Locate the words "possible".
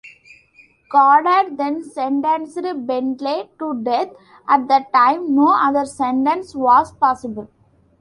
6.93-7.47